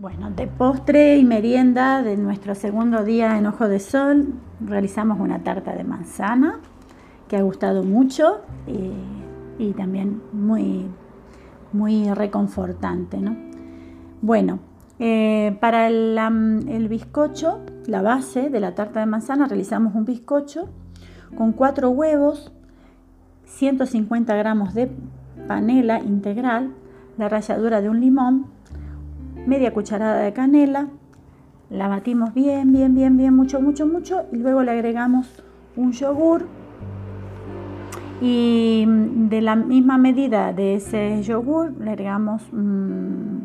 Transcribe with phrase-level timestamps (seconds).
[0.00, 5.40] Bueno, de postre y merienda de nuestro segundo día en Ojo de Sol realizamos una
[5.40, 6.60] tarta de manzana
[7.28, 8.40] que ha gustado mucho
[9.58, 10.86] y, también muy,
[11.74, 13.18] muy reconfortante.
[13.18, 13.36] ¿no?
[14.22, 14.60] Bueno,
[14.98, 16.16] eh, para el,
[16.66, 20.70] el, bizcocho, la base de la tarta de manzana, realizamos un bizcocho
[21.36, 22.54] con cuatro huevos,
[23.44, 24.90] 150 gramos de
[25.46, 26.72] panela integral,
[27.18, 28.59] la ralladura de un limón,
[29.50, 30.86] media cucharada de canela,
[31.70, 35.42] la batimos bien, bien, bien, bien, mucho, mucho, mucho y luego le agregamos
[35.76, 36.46] un yogur
[38.20, 43.38] y de la misma medida de ese yogur le agregamos mm,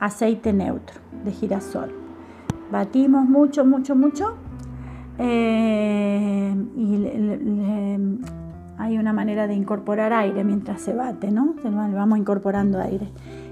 [0.00, 1.90] aceite neutro de girasol.
[2.72, 4.36] Batimos mucho, mucho, mucho
[5.18, 7.06] eh, y
[8.78, 11.54] hay una manera de incorporar aire mientras se bate, ¿no?
[11.62, 13.10] Le vamos incorporando aire.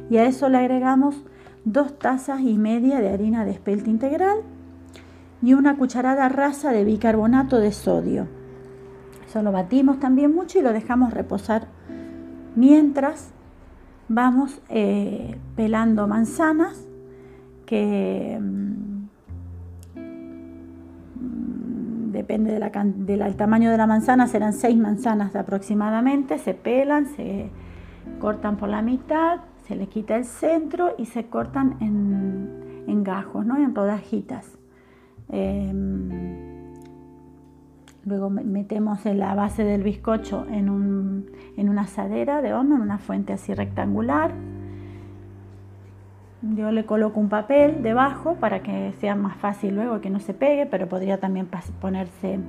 [0.08, 1.24] Y a eso le agregamos
[1.64, 4.38] dos tazas y media de harina de espelta integral
[5.42, 8.26] y una cucharada rasa de bicarbonato de sodio.
[9.26, 11.66] Eso lo batimos también mucho y lo dejamos reposar
[12.54, 13.32] mientras
[14.08, 16.86] vamos eh, pelando manzanas
[17.64, 19.02] que mm,
[22.12, 27.50] depende del tamaño de la manzana, serán seis manzanas aproximadamente, se pelan, se
[28.20, 33.56] cortan por la mitad se le quita el centro y se cortan en, gajos, ¿no?
[33.56, 34.58] en rodajitas.
[35.28, 36.10] Em,
[38.04, 43.54] luego metemos la base del bizcocho en, una asadera de horno, en una fuente así
[43.54, 44.32] rectangular.
[46.42, 50.34] Yo le coloco un papel debajo para que sea más fácil luego que no se
[50.34, 51.48] pegue, pero podría también
[51.80, 52.40] ponerse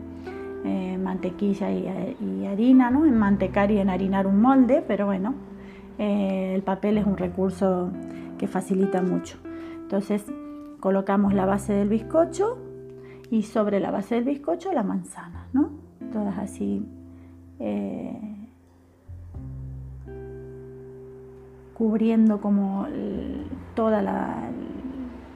[0.66, 3.06] eh, mantequilla y, y, harina, ¿no?
[3.06, 5.36] En mantecar y enharinar un molde, pero bueno,
[5.98, 7.92] eh, el papel es un recurso
[8.38, 9.38] que facilita mucho.
[9.82, 10.26] Entonces
[10.80, 12.58] colocamos la base del bizcocho
[13.30, 15.72] y sobre la base del bizcocho la manzana, ¿no?
[16.12, 16.86] Todas así
[17.60, 18.20] eh,
[21.74, 22.88] cubriendo como
[23.76, 24.50] toda la,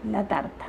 [0.09, 0.65] la tarta.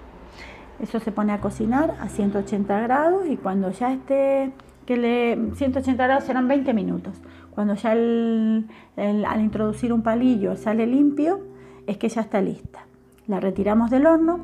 [0.81, 4.53] Eso se pone a cocinar a 180 grados y cuando ya esté,
[4.89, 7.21] que le 180 grados serán 20 minutos.
[7.51, 8.65] Cuando ya al
[9.39, 11.41] introducir un palillo sale limpio,
[11.87, 12.87] es que ya está lista.
[13.27, 14.41] La retiramos del horno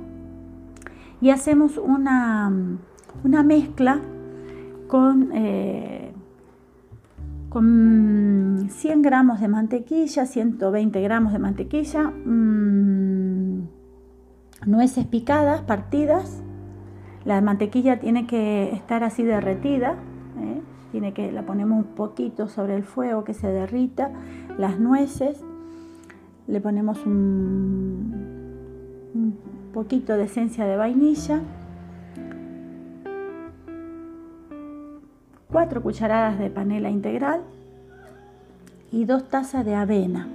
[1.23, 2.53] y hacemos una,
[3.23, 4.03] mezcla
[4.87, 6.13] con, eh,
[7.49, 13.63] con 100 gramos de mantequilla, 120 gramos de mantequilla, mm,
[14.67, 16.43] nueces picadas, partidas.
[17.25, 19.97] La mantequilla tiene que estar así derretida,
[20.95, 24.13] tiene que la ponemos un poquito sobre el fuego que se derrita,
[24.59, 25.43] las nueces,
[26.47, 28.15] le ponemos un,
[29.73, 31.41] poquito de esencia de vainilla,
[35.51, 37.41] cuatro cucharadas de panela integral
[38.93, 40.29] y dos tazas de avena,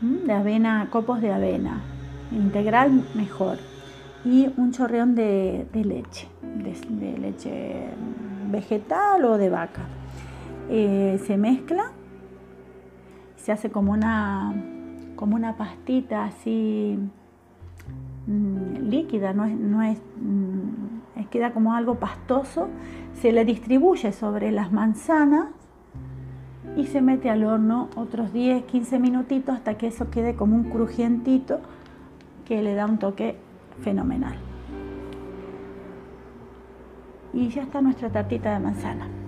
[0.00, 1.80] de avena, copos de avena,
[2.30, 3.58] integral mejor,
[4.24, 6.28] y un chorreón de, leche,
[6.88, 7.88] de leche
[8.52, 9.82] vegetal o de vaca.
[10.70, 11.90] Eh, se mezcla,
[13.36, 14.54] se hace como una,
[15.16, 16.98] como una pastita así
[18.26, 22.68] mm, líquida, no es, no es, mm, queda como algo pastoso,
[23.14, 25.48] se le distribuye sobre las manzanas
[26.76, 30.64] y se mete al horno otros 10, 15 minutitos hasta que eso quede como un
[30.64, 31.60] crujientito
[32.44, 33.36] que le da un toque
[33.80, 34.51] fenomenal
[37.32, 39.21] y ya está nuestra tartita de manzana.